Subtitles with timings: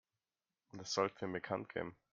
[0.71, 1.95] Das sollten wir bekanntgeben.